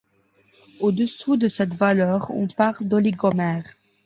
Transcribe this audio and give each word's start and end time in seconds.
Au-dessous 0.79 1.37
de 1.37 1.47
cette 1.47 1.75
valeur, 1.75 2.31
on 2.31 2.47
parle 2.47 2.87
d'oligomère. 2.87 3.65